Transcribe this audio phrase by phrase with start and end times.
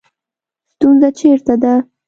[0.73, 1.73] ستونزه چېرته ده